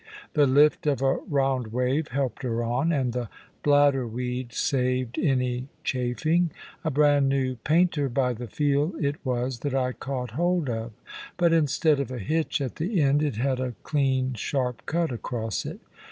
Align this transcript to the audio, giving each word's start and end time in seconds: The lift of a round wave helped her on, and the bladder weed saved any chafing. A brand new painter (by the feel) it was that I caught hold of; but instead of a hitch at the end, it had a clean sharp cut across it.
The 0.33 0.47
lift 0.47 0.87
of 0.87 1.03
a 1.03 1.17
round 1.29 1.67
wave 1.67 2.07
helped 2.07 2.41
her 2.41 2.63
on, 2.63 2.91
and 2.91 3.13
the 3.13 3.29
bladder 3.61 4.07
weed 4.07 4.51
saved 4.51 5.19
any 5.19 5.67
chafing. 5.83 6.49
A 6.83 6.89
brand 6.89 7.29
new 7.29 7.57
painter 7.57 8.09
(by 8.09 8.33
the 8.33 8.47
feel) 8.47 8.93
it 8.99 9.23
was 9.23 9.59
that 9.59 9.75
I 9.75 9.91
caught 9.93 10.31
hold 10.31 10.71
of; 10.71 10.91
but 11.37 11.53
instead 11.53 11.99
of 11.99 12.09
a 12.09 12.17
hitch 12.17 12.61
at 12.61 12.77
the 12.77 12.99
end, 12.99 13.21
it 13.21 13.35
had 13.35 13.59
a 13.59 13.75
clean 13.83 14.33
sharp 14.33 14.87
cut 14.87 15.11
across 15.11 15.67
it. 15.67 15.79